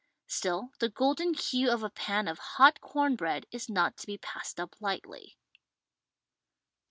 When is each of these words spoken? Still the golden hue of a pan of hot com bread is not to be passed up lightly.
Still 0.25 0.71
the 0.79 0.89
golden 0.89 1.35
hue 1.35 1.69
of 1.69 1.83
a 1.83 1.91
pan 1.91 2.27
of 2.27 2.39
hot 2.39 2.81
com 2.81 3.15
bread 3.15 3.45
is 3.51 3.69
not 3.69 3.97
to 3.97 4.07
be 4.07 4.17
passed 4.17 4.59
up 4.59 4.81
lightly. 4.81 5.37